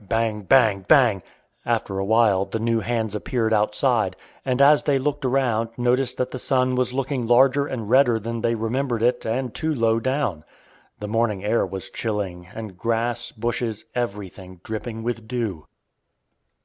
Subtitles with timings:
[0.00, 1.22] bang, bang, bang!
[1.64, 6.32] After a while the new hands appeared outside, and as they looked around noticed that
[6.32, 10.42] the sun was looking larger and redder than they remembered it and too low down.
[10.98, 15.68] The morning air was chilling, and grass, bushes, everything, dripping with dew.